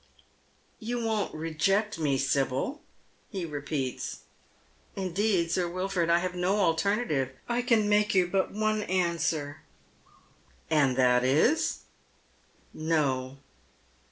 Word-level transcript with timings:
"You 0.89 0.99
won't 1.05 1.31
reject 1.31 1.99
me, 1.99 2.17
Sibyl?" 2.17 2.81
he 3.31 3.45
repeats." 3.45 4.21
Indeed, 5.05 5.51
Sir 5.51 5.67
Wilford, 5.69 6.09
I 6.09 6.17
have 6.17 6.33
no 6.33 6.59
alternative. 6.59 7.29
I 7.47 7.61
can 7.61 7.87
make 7.87 8.15
you 8.15 8.25
but 8.25 8.49
one 8.51 8.81
answer."" 8.81 9.61
And 10.71 10.95
that 10.95 11.23
is" 11.23 11.81
"No." 12.73 13.37